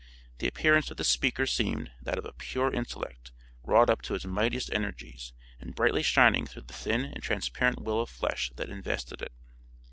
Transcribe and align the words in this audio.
The 0.39 0.47
appearance 0.47 0.89
of 0.89 0.97
the 0.97 1.03
speaker 1.03 1.45
seemed 1.45 1.91
that 2.01 2.17
of 2.17 2.25
a 2.25 2.33
pure 2.33 2.73
intellect 2.73 3.31
wrought 3.63 3.87
up 3.87 4.01
to 4.01 4.15
its 4.15 4.25
mightiest 4.25 4.73
energies 4.73 5.31
and 5.59 5.75
brightly 5.75 6.01
shining 6.01 6.47
through 6.47 6.63
the 6.63 6.73
thin 6.73 7.05
and 7.05 7.21
transparent 7.21 7.83
will 7.83 8.01
of 8.01 8.09
flesh 8.09 8.51
that 8.55 8.69
invested 8.71 9.21
it." 9.21 9.31